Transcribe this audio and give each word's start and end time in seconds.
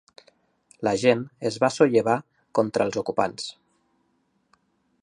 La 0.87 0.93
gent 1.01 1.21
es 1.49 1.59
va 1.65 1.69
sollevar 1.75 2.17
contra 2.61 2.89
els 2.89 2.99
ocupants. 3.05 3.47